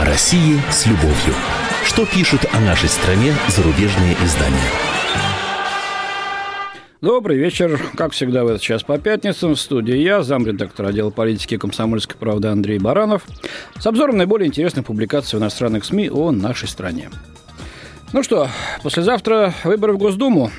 [0.00, 1.34] О России с любовью.
[1.84, 4.56] Что пишут о нашей стране зарубежные издания?
[7.02, 7.78] Добрый вечер.
[7.96, 12.48] Как всегда в этот час по пятницам в студии я, замредактор отдела политики комсомольской правды
[12.48, 13.24] Андрей Баранов,
[13.78, 17.10] с обзором наиболее интересных публикаций в иностранных СМИ о нашей стране.
[18.14, 18.48] Ну что,
[18.82, 20.50] послезавтра выборы в Госдуму.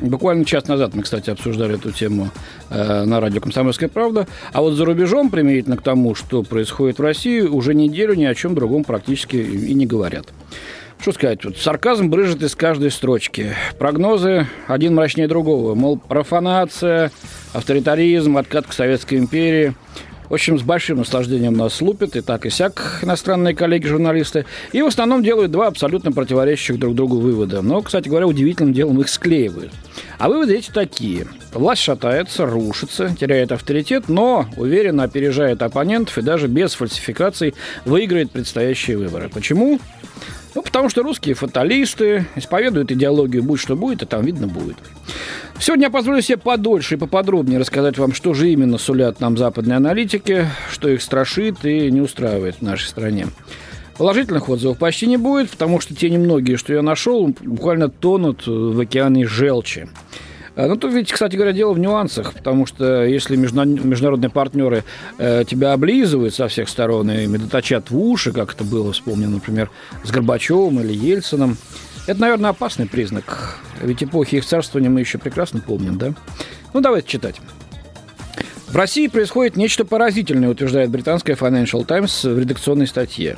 [0.00, 2.30] Буквально час назад мы, кстати, обсуждали эту тему
[2.70, 4.26] э, на радио «Комсомольская правда».
[4.52, 8.34] А вот за рубежом, применительно к тому, что происходит в России, уже неделю ни о
[8.34, 10.26] чем другом практически и не говорят.
[11.00, 13.54] Что сказать, вот сарказм брыжет из каждой строчки.
[13.78, 15.74] Прогнозы один мрачнее другого.
[15.74, 17.10] Мол, профанация,
[17.52, 19.74] авторитаризм, откат к Советской империи–
[20.30, 24.46] в общем, с большим наслаждением нас лупят, и так и сяк иностранные коллеги-журналисты.
[24.70, 27.62] И в основном делают два абсолютно противоречащих друг другу вывода.
[27.62, 29.72] Но, кстати говоря, удивительным делом их склеивают.
[30.18, 31.26] А выводы эти такие.
[31.52, 38.98] Власть шатается, рушится, теряет авторитет, но уверенно опережает оппонентов и даже без фальсификаций выиграет предстоящие
[38.98, 39.28] выборы.
[39.28, 39.80] Почему?
[40.54, 44.76] Ну, потому что русские фаталисты исповедуют идеологию «будь что будет», а там видно будет.
[45.60, 49.76] Сегодня я позволю себе подольше и поподробнее рассказать вам, что же именно сулят нам западные
[49.76, 53.26] аналитики, что их страшит и не устраивает в нашей стране.
[53.98, 58.80] Положительных отзывов почти не будет, потому что те немногие, что я нашел, буквально тонут в
[58.80, 59.88] океане желчи.
[60.56, 64.84] А, ну, тут ведь, кстати говоря, дело в нюансах, потому что если международные партнеры
[65.18, 69.70] э, тебя облизывают со всех сторон и медоточат в уши, как это было, вспомнено, например,
[70.04, 71.56] с Горбачевым или Ельцином,
[72.06, 73.58] это, наверное, опасный признак.
[73.80, 76.14] Ведь эпохи их царствования мы еще прекрасно помним, да?
[76.74, 77.40] Ну, давайте читать.
[78.68, 83.36] В России происходит нечто поразительное, утверждает британская Financial Times в редакционной статье.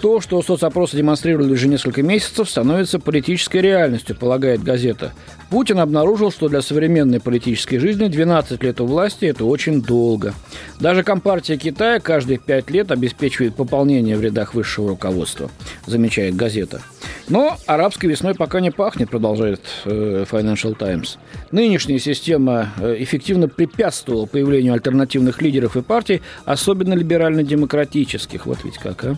[0.00, 5.12] То, что соцопросы демонстрировали уже несколько месяцев, становится политической реальностью, полагает газета.
[5.50, 10.32] Путин обнаружил, что для современной политической жизни 12 лет у власти– это очень долго.
[10.78, 15.50] Даже Компартия Китая каждые 5 лет обеспечивает пополнение в рядах высшего руководства,
[15.86, 16.80] замечает газета.
[17.28, 21.18] Но арабской весной пока не пахнет, продолжает э, Financial Times.
[21.52, 28.46] Нынешняя система э, эффективно препятствовала появлению альтернативных лидеров и партий, особенно либерально-демократических.
[28.46, 29.16] Вот ведь как, а?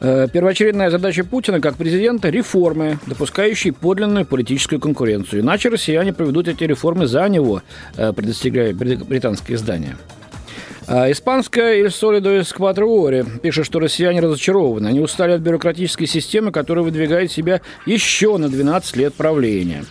[0.00, 5.42] Э, первоочередная задача Путина как президента– реформы, допускающие подлинную политическую конкуренцию.
[5.42, 7.62] Иначе россияне проведут эти реформы за него,
[7.96, 9.96] предостерегает британское издание.
[10.90, 14.88] А испанская Il Solido Esquadriore пишет, что россияне разочарованы.
[14.88, 19.84] Они устали от бюрократической системы, которая выдвигает себя еще на 12 лет правления.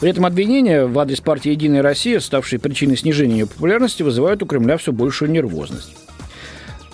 [0.00, 4.46] При этом обвинения в адрес партии «Единая Россия», ставшей причиной снижения ее популярности, вызывают у
[4.46, 5.94] Кремля все большую нервозность.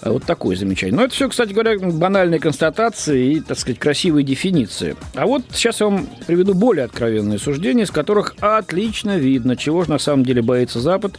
[0.03, 0.94] А вот такое замечание.
[0.94, 4.94] Но это все, кстати говоря, банальные констатации и, так сказать, красивые дефиниции.
[5.15, 9.91] А вот сейчас я вам приведу более откровенные суждения, из которых отлично видно, чего же
[9.91, 11.19] на самом деле боится Запад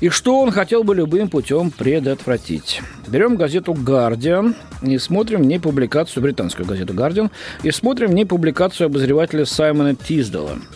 [0.00, 2.82] и что он хотел бы любым путем предотвратить.
[3.06, 7.30] Берем газету «Гардиан» и смотрим не публикацию, британскую газету «Гардиан»,
[7.62, 10.58] и смотрим не публикацию обозревателя Саймона Тиздала–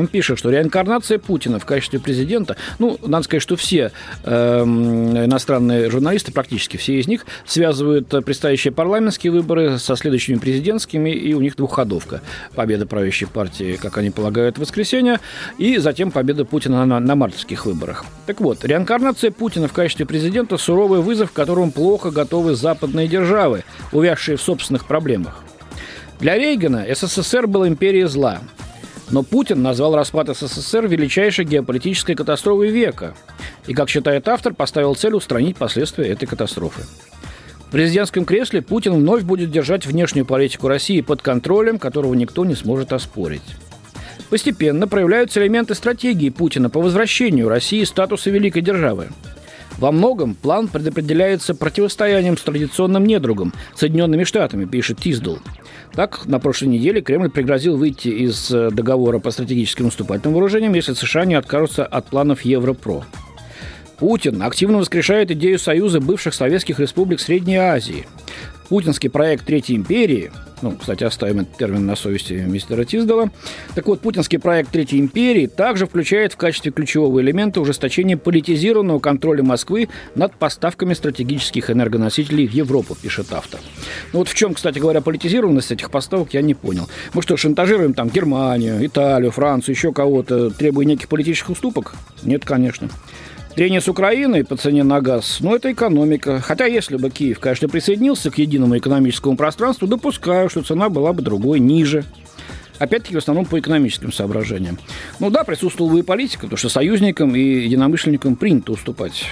[0.00, 3.92] он пишет, что реинкарнация Путина в качестве президента, ну, надо сказать, что все
[4.24, 11.34] э, иностранные журналисты, практически все из них, связывают предстоящие парламентские выборы со следующими президентскими, и
[11.34, 12.20] у них двухходовка.
[12.54, 15.20] Победа правящей партии, как они полагают, в воскресенье,
[15.58, 18.04] и затем победа Путина на, на мартовских выборах.
[18.26, 23.64] Так вот, реинкарнация Путина в качестве президента– суровый вызов, к которому плохо готовы западные державы,
[23.92, 25.44] увязшие в собственных проблемах.
[26.20, 28.40] Для Рейгана СССР был империей зла–
[29.12, 33.14] но Путин назвал распад СССР величайшей геополитической катастрофой века.
[33.66, 36.82] И, как считает автор, поставил цель устранить последствия этой катастрофы.
[37.68, 42.54] В президентском кресле Путин вновь будет держать внешнюю политику России под контролем, которого никто не
[42.54, 43.42] сможет оспорить.
[44.30, 49.08] Постепенно проявляются элементы стратегии Путина по возвращению России статуса великой державы.
[49.78, 55.36] Во многом план предопределяется противостоянием с традиционным недругом– Соединенными Штатами, пишет Тиздл.
[55.92, 60.94] Так, на прошлой неделе Кремль пригрозил выйти из э, договора по стратегическим наступательным вооружениям, если
[60.94, 63.04] США не откажутся от планов Европро.
[63.98, 68.06] Путин активно воскрешает идею союза бывших советских республик Средней Азии.
[68.68, 70.30] Путинский проект Третьей империи–
[70.62, 73.30] ну, кстати, оставим этот термин на совести мистера Тиздала.
[73.74, 79.42] Так вот, путинский проект Третьей империи также включает в качестве ключевого элемента ужесточение политизированного контроля
[79.42, 83.60] Москвы над поставками стратегических энергоносителей в Европу, пишет автор.
[84.12, 86.88] Ну вот в чем, кстати говоря, политизированность этих поставок, я не понял.
[87.12, 91.94] Мы что, шантажируем там Германию, Италию, Францию, еще кого-то, требуя неких политических уступок?
[92.22, 92.88] Нет, конечно.
[93.54, 96.40] Трение с Украиной по цене на газ, ну, это экономика.
[96.40, 101.20] Хотя, если бы Киев, конечно, присоединился к единому экономическому пространству, допускаю, что цена была бы
[101.20, 102.04] другой, ниже.
[102.78, 104.78] Опять-таки, в основном по экономическим соображениям.
[105.20, 109.26] Ну да, присутствовала бы и политика, потому что союзникам и единомышленникам принято уступать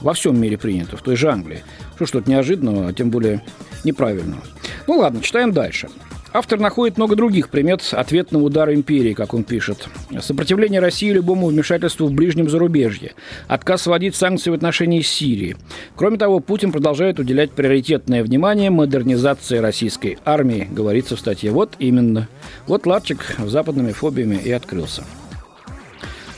[0.00, 1.62] во всем мире принято, в той же Англии.
[1.94, 3.40] Что что-то неожиданного, а тем более
[3.84, 4.42] неправильного.
[4.88, 5.88] Ну ладно, читаем дальше.
[6.32, 9.88] Автор находит много других примет ответного удара империи, как он пишет.
[10.20, 13.14] Сопротивление России любому вмешательству в ближнем зарубежье.
[13.48, 15.56] Отказ вводить санкции в отношении Сирии.
[15.96, 21.50] Кроме того, Путин продолжает уделять приоритетное внимание модернизации российской армии, говорится в статье.
[21.50, 22.28] Вот именно.
[22.68, 25.02] Вот лапчик с западными фобиями и открылся.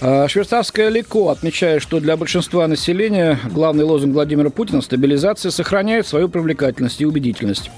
[0.05, 6.29] А, швейцарское леко отмечает, что для большинства населения главный лозунг Владимира Путина– стабилизация сохраняет свою
[6.29, 7.71] привлекательность и убедительность.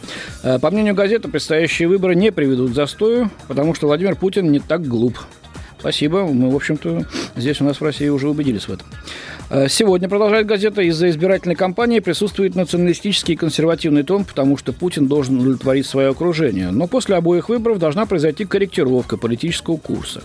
[0.42, 4.58] А, по мнению газеты, предстоящие выборы не приведут к застою, потому что Владимир Путин не
[4.58, 5.18] так глуп.
[5.78, 6.24] Спасибо.
[6.24, 7.04] Мы, в общем-то,
[7.36, 8.86] здесь у нас в России уже убедились в этом.
[9.50, 15.06] Э, сегодня, продолжает газета, из-за избирательной кампании присутствует националистический и консервативный тон, потому что Путин
[15.06, 16.70] должен удовлетворить свое окружение.
[16.70, 20.22] Но после обоих выборов должна произойти корректировка политического курса.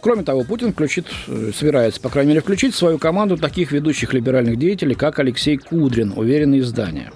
[0.00, 4.12] Кроме того, Путин включит, э, собирается, по крайней мере, включить в свою команду таких ведущих
[4.12, 7.10] либеральных деятелей, как Алексей Кудрин, уверенный издание.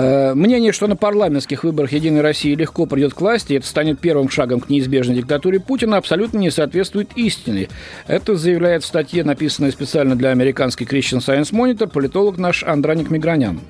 [0.00, 4.30] Э, мнение, что на парламентских выборах «Единой России» легко придет к власти, это станет первым
[4.30, 7.68] шагом к неизбежной диктатуре Путина, абсолютно не соответствует истине.
[8.06, 13.60] Это заявляет в статье, написанной специально для американской Christian Science Monitor, политолог наш Андраник Мигранян.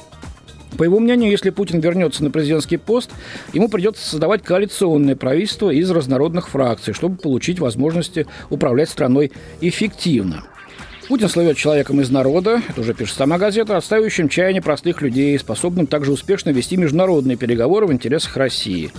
[0.79, 3.11] По его мнению, если Путин вернется на президентский пост,
[3.53, 10.45] ему придется создавать коалиционное правительство из разнородных фракций, чтобы получить возможности управлять страной эффективно.
[11.11, 15.89] Путин слывет человеком из народа, это уже пишет сама газета, отстаивающим чаяние простых людей, способным
[15.89, 18.93] также успешно вести международные переговоры в интересах России.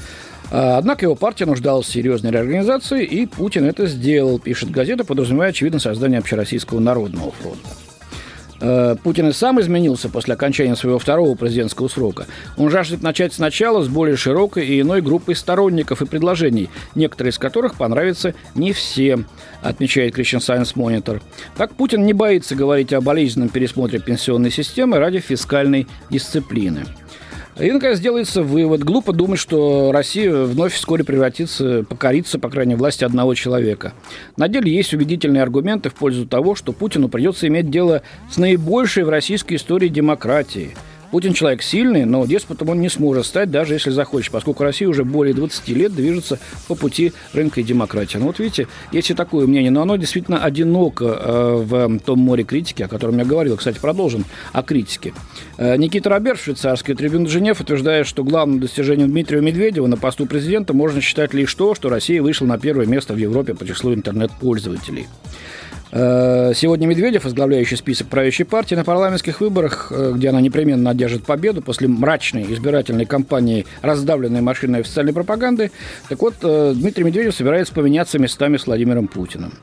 [0.51, 5.51] А, однако его партия нуждалась в серьезной реорганизации, и Путин это сделал, пишет газета, подразумевая,
[5.51, 7.69] очевидно, создание Общероссийского народного фронта.
[8.61, 12.27] Э, Путин и сам изменился после окончания своего второго президентского срока.
[12.57, 17.39] Он жаждет начать сначала с более широкой и иной группой сторонников и предложений, некоторые из
[17.39, 19.25] которых понравятся не всем,
[19.61, 21.21] отмечает Christian Science Monitor.
[21.57, 26.85] Так Путин не боится говорить о болезненном пересмотре пенсионной системы ради фискальной дисциплины.
[27.59, 28.83] И, наконец, делается вывод.
[28.83, 33.93] Глупо думать, что Россия вновь вскоре превратится, покорится, по крайней мере, власти одного человека.
[34.37, 39.03] На деле есть убедительные аргументы в пользу того, что Путину придется иметь дело с наибольшей
[39.03, 40.71] в российской истории демократией–
[41.11, 45.03] Путин человек сильный, но деспотом он не сможет стать, даже если захочет, поскольку Россия уже
[45.03, 48.17] более 20 лет движется по пути рынка и демократии.
[48.17, 52.45] Ну вот видите, есть и такое мнение, но оно действительно одиноко э, в том море
[52.45, 53.57] критики, о котором я говорил.
[53.57, 54.23] Кстати, продолжим
[54.53, 55.13] о критике.
[55.57, 60.73] Э, Никита Робер, швейцарский трибун Женев, утверждает, что главным достижением Дмитрия Медведева на посту президента
[60.73, 65.07] можно считать лишь то, что Россия вышла на первое место в Европе по числу интернет-пользователей.
[65.91, 71.25] Э, сегодня Медведев, возглавляющий список правящей партии, на парламентских выборах, э, где она непременно одержит
[71.25, 75.71] победу после мрачной избирательной кампании, раздавленной машиной официальной пропаганды,
[76.07, 79.53] так вот, э, Дмитрий Медведев собирается поменяться местами с Владимиром Путиным.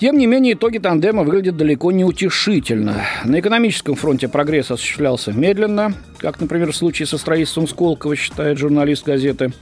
[0.00, 3.04] Тем не менее, итоги тандема выглядят далеко не утешительно.
[3.24, 9.04] На экономическом фронте прогресс осуществлялся медленно, как, например, в случае со строительством Сколково, считает журналист
[9.04, 9.52] газеты,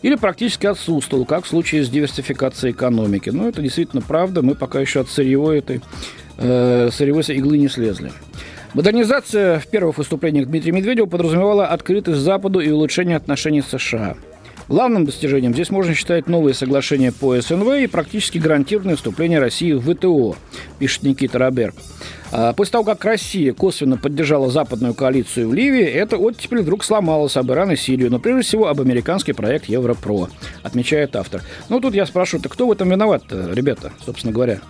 [0.00, 3.28] или практически отсутствовал, как в случае с диверсификацией экономики.
[3.28, 5.82] Но это действительно правда, мы пока еще от сырьевой этой
[6.38, 8.12] э, сырьевой иглы не слезли.
[8.72, 14.16] Модернизация в первых выступлениях Дмитрия Медведева подразумевала открытость Западу и улучшение отношений с США–
[14.68, 19.82] Главным достижением здесь можно считать новые соглашения по СНВ и практически гарантированное вступление России в
[19.82, 20.36] ВТО,
[20.78, 21.74] пишет Никита Роберг.
[22.30, 27.36] А после того, как Россия косвенно поддержала западную коалицию в Ливии, эта оттепель вдруг сломалась
[27.36, 30.28] об Иран и Сирию, но прежде всего об американский проект Европро,
[30.62, 31.42] отмечает автор.
[31.68, 34.60] Ну, тут я спрашиваю, так кто в этом виноват ребята, собственно говоря?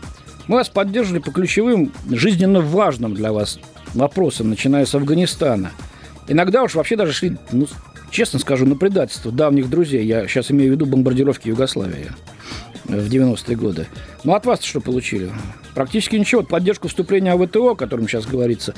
[0.49, 3.61] Мы вас поддерживали по ключевым, жизненно важным для вас
[3.95, 5.71] вопросам, начиная с Афганистана.
[6.27, 7.69] Иногда уж вообще даже шли ну,
[8.13, 10.05] честно скажу, на предательство давних друзей.
[10.07, 12.13] Я сейчас имею в виду бомбардировки Югославии
[12.85, 13.87] в 90-е годы.
[14.23, 15.31] Ну, от вас что получили?
[15.75, 16.43] Практически ничего.
[16.43, 18.75] Поддержку вступления в ВТО, о котором сейчас говорится,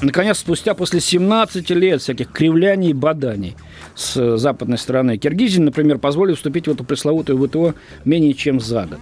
[0.00, 3.56] наконец, спустя после 17 лет всяких кривляний и боданий
[3.94, 5.18] с западной стороны.
[5.18, 7.74] Киргизия, например, позволили вступить в эту пресловутую ВТО
[8.04, 9.00] менее чем за год.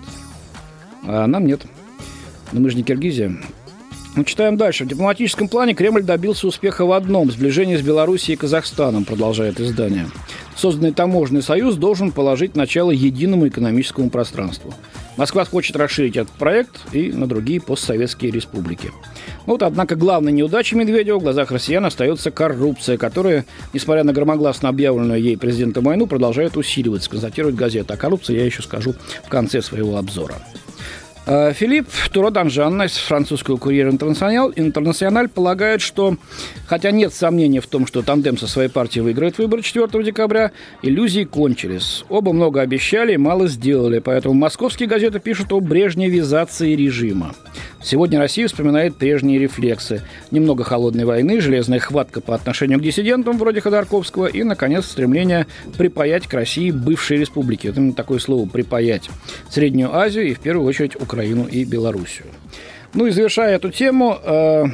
[1.06, 1.62] А нам нет.
[2.52, 3.36] Но мы же не Киргизия.
[4.16, 4.84] Ну, читаем дальше.
[4.84, 10.06] В дипломатическом плане Кремль добился успеха в одном– сближение с Белоруссией и Казахстаном, продолжает издание.
[10.54, 14.72] Созданный таможенный союз должен положить начало единому экономическому пространству.
[15.16, 18.92] Москва хочет расширить этот проект и на другие постсоветские республики.
[19.46, 25.20] Вот, однако, главной неудачей Медведева в глазах россиян остается коррупция, которая, несмотря на громогласно объявленную
[25.20, 27.94] ей президентом войну, продолжает усиливаться, констатирует газета.
[27.94, 28.94] О коррупции я еще скажу
[29.24, 30.36] в конце своего обзора.
[31.26, 36.16] Э, Филипп Туроданжан из французского курьера «Интернациональ», «Интернациональ» полагает, что,
[36.66, 40.52] хотя нет сомнений в том, что тандем со своей партией выиграет выборы 4 декабря,
[40.82, 42.04] иллюзии кончились.
[42.10, 47.34] Оба много обещали и мало сделали, поэтому московские газеты пишут о брежневизации режима.
[47.82, 50.02] Сегодня Россия вспоминает прежние рефлексы.
[50.30, 56.26] Немного холодной войны, железная хватка по отношению к диссидентам вроде Ходорковского и, наконец, стремление припаять
[56.26, 57.66] к России бывшие республики.
[57.66, 59.10] Это именно такое слово «припаять».
[59.50, 62.26] Среднюю Азию и, в первую очередь, Украину и Белоруссию.
[62.94, 64.64] Ну и завершая эту тему, э,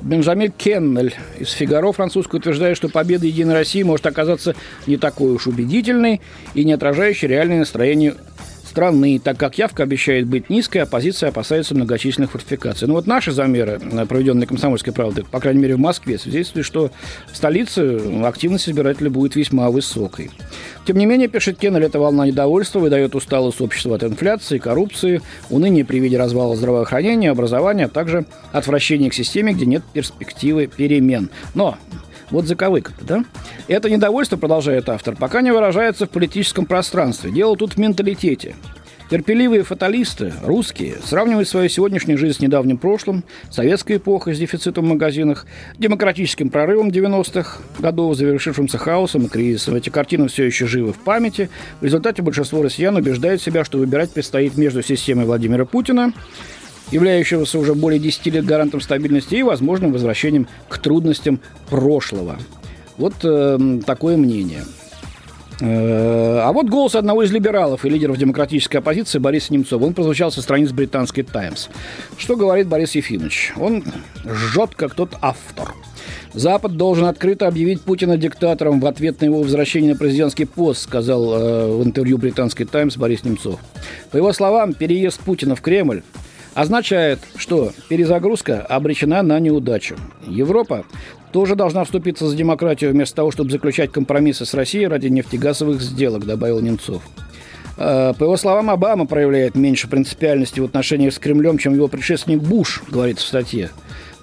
[0.00, 4.54] Бенджамин Кеннель из «Фигаро» французской утверждает, что победа «Единой России» может оказаться
[4.86, 6.22] не такой уж убедительной
[6.54, 8.14] и не отражающей реальное настроение
[8.68, 12.86] страны, так как явка обещает быть низкой, оппозиция опасается многочисленных фортификаций.
[12.86, 16.90] Ну вот наши замеры, э, проведенные комсомольской правдой, по крайней мере в Москве, свидетельствуют, что
[17.32, 20.30] в столице активность избирателей будет весьма высокой.
[20.86, 25.20] Тем не менее, пишет Кеннель, эта волна недовольства выдает усталость общества от инфляции, коррупции,
[25.50, 31.30] уныние при виде развала здравоохранения, образования, а также отвращение к системе, где нет перспективы перемен.
[31.54, 31.76] Но
[32.30, 33.24] вот заковыка да?
[33.66, 37.30] Это недовольство, продолжает автор, пока не выражается в политическом пространстве.
[37.30, 38.54] Дело тут в менталитете.
[39.10, 44.88] Терпеливые фаталисты, русские, сравнивают свою сегодняшнюю жизнь с недавним прошлым, советской эпохой с дефицитом в
[44.88, 45.46] магазинах,
[45.78, 49.76] демократическим прорывом 90-х годов, завершившимся хаосом и кризисом.
[49.76, 51.48] Эти картины все еще живы в памяти.
[51.80, 56.12] В результате большинство россиян убеждает себя, что выбирать предстоит между системой Владимира Путина
[56.90, 62.38] являющегося уже более 10 лет гарантом стабильности и возможным возвращением к трудностям прошлого.
[62.96, 64.64] Вот э, такое мнение.
[65.60, 69.84] Э, а вот голос одного из либералов и лидеров демократической оппозиции Бориса Немцова.
[69.84, 71.68] Он прозвучал со страниц британской «Таймс».
[72.16, 73.52] Что говорит Борис Ефимович?
[73.56, 73.84] Он
[74.24, 75.74] жжет, как тот автор.
[76.34, 81.34] Запад должен открыто объявить Путина диктатором в ответ на его возвращение на президентский пост, сказал
[81.34, 83.58] э, в интервью британской «Таймс» Борис Немцов.
[84.10, 86.02] По его словам, переезд Путина в Кремль
[86.58, 89.94] означает, что перезагрузка обречена на неудачу.
[90.26, 90.84] Европа
[91.30, 96.26] тоже должна вступиться за демократию вместо того, чтобы заключать компромиссы с Россией ради нефтегазовых сделок,
[96.26, 97.02] добавил Немцов.
[97.78, 102.40] Э, по его словам, Обама проявляет меньше принципиальности в отношениях с Кремлем, чем его предшественник
[102.40, 103.70] Буш, говорится в статье.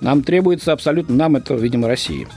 [0.01, 2.27] Нам требуется абсолютно, нам это, видимо, России,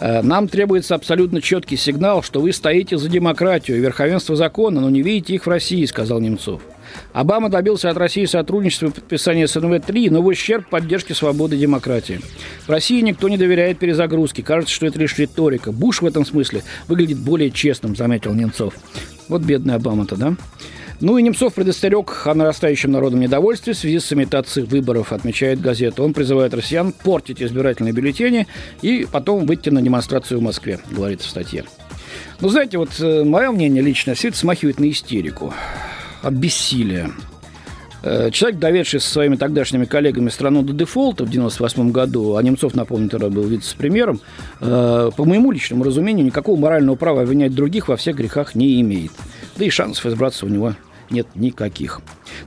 [0.00, 4.90] э, нам требуется абсолютно четкий сигнал, что вы стоите за демократию и верховенство закона, но
[4.90, 6.60] не видите их в России, сказал Немцов.
[7.14, 12.20] Обама добился от России сотрудничества и подписания СНВ-3, но в ущерб поддержке свободы и демократии.
[12.66, 14.42] В России никто не доверяет перезагрузке.
[14.42, 15.72] Кажется, что это лишь риторика.
[15.72, 18.74] Буш в этом смысле выглядит более честным, заметил Немцов.
[19.28, 20.36] Вот бедный Обама-то, да?
[21.00, 26.02] Ну и Немцов предостерег о нарастающем народном недовольстве в связи с имитацией выборов, отмечает газета.
[26.02, 28.46] Он призывает россиян портить избирательные бюллетени
[28.80, 31.64] и потом выйти на демонстрацию в Москве, говорится в статье.
[32.40, 35.52] Ну, знаете, вот э, мое мнение лично, все это смахивает на истерику
[36.22, 37.10] от бессилия.
[38.08, 42.76] Э, человек, доведший со своими тогдашними коллегами страну до дефолта в 1998 году, а Немцов,
[42.76, 44.20] напомню, тогда был вице-премьером,
[44.60, 49.10] э, по моему личному разумению, никакого морального права обвинять других во всех грехах не имеет.
[49.56, 50.74] Да и шансов избраться у него
[51.10, 52.00] нет никаких.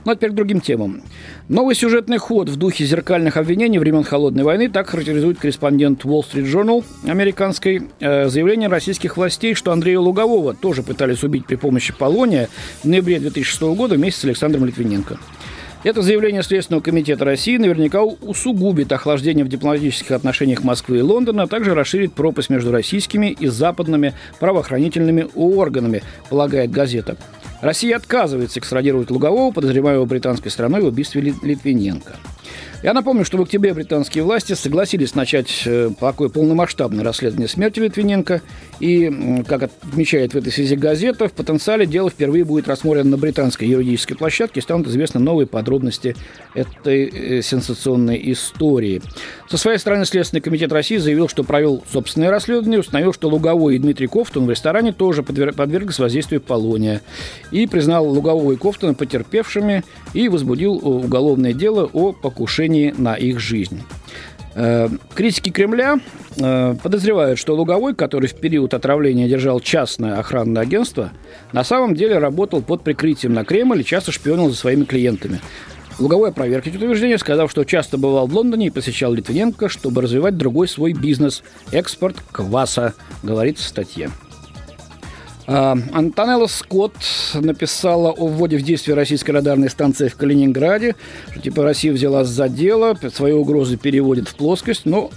[0.04, 1.02] Ну а теперь к другим темам.
[1.48, 6.44] Новый сюжетный ход в духе зеркальных обвинений времен Холодной войны так характеризует корреспондент Wall Street
[6.44, 7.88] Journal американской.
[8.00, 12.48] Э, заявление российских властей, что Андрея Лугового тоже пытались убить при помощи полония
[12.82, 15.18] в ноябре 2006 года вместе с Александром Литвиненко.
[15.82, 21.46] Это заявление Следственного комитета России наверняка усугубит охлаждение в дипломатических отношениях Москвы и Лондона, а
[21.46, 27.16] также расширит пропасть между российскими и западными правоохранительными органами, полагает газета.
[27.62, 32.16] Россия отказывается экстрадировать Лугового, подозреваемого британской страной в убийстве Литвиненко.
[32.82, 38.40] Я напомню, что в октябре британские власти согласились начать э, такое полномасштабное расследование смерти Литвиненко.
[38.80, 43.68] И, как отмечает в этой связи газета, в потенциале дело впервые будет рассмотрено на британской
[43.68, 46.16] юридической площадке и станут известны новые подробности
[46.54, 49.02] этой э, сенсационной истории.
[49.50, 53.78] Со своей стороны, Следственный комитет России заявил, что провел собственное расследование, установил, что Луговой и
[53.78, 57.02] Дмитрий Кофтон в ресторане тоже подверглись воздействию полония.
[57.50, 59.84] И признал Лугового и Кофтона потерпевшими
[60.14, 63.82] и возбудил уголовное дело о покушении покушении на их жизнь.
[64.54, 66.00] Э, критики Кремля
[66.36, 71.10] э, подозревают, что Луговой, который в период отравления держал частное охранное агентство,
[71.52, 75.40] на самом деле работал под прикрытием на Кремль и часто шпионил за своими клиентами.
[75.98, 80.36] Луговой опроверг эти утверждения, сказав, что часто бывал в Лондоне и посещал Литвиненко, чтобы развивать
[80.36, 84.10] другой свой бизнес– экспорт кваса, говорится в статье.
[85.52, 86.94] А, Антонелла Скотт
[87.34, 90.94] написала о вводе в действие российской радарной станции в Калининграде,
[91.32, 95.10] что типа Россия взялась за дело, свои угрозы переводит в плоскость, но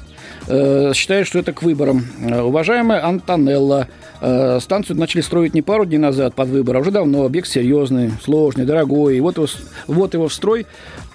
[0.47, 2.07] э, считает, что это к выборам.
[2.19, 3.89] Э, уважаемая Антонелла,
[4.21, 7.25] э, станцию начали строить не пару дней назад под выборы, а уже давно.
[7.25, 9.17] Объект серьезный, сложный, дорогой.
[9.17, 9.45] И вот его,
[9.85, 10.65] вот его в строй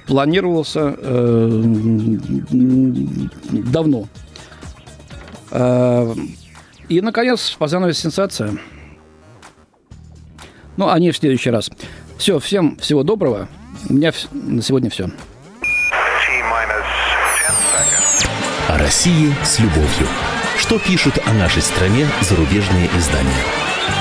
[0.07, 1.63] планировался э,
[2.53, 4.07] давно.
[5.51, 6.15] Э,
[6.89, 8.57] и, наконец, позановая сенсация.
[10.78, 11.70] Ну, а не в следующий раз.
[12.18, 13.49] Все, всем всего доброго.
[13.90, 15.11] У меня на сегодня все.
[18.68, 20.06] О России с любовью.
[20.56, 23.68] Что пишут о нашей стране зарубежные издания?